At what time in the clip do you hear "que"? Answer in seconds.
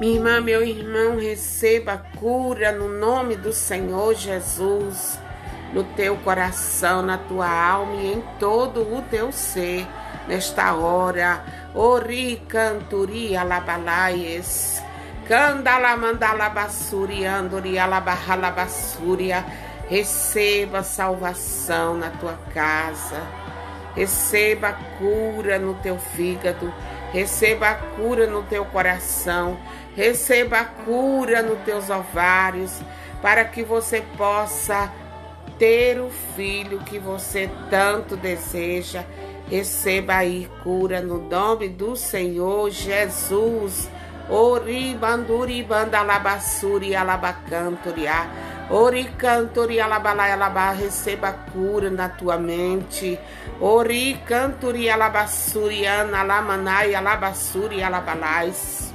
33.44-33.62, 36.80-36.98